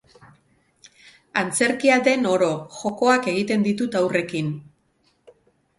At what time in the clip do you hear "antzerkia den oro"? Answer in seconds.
1.41-2.49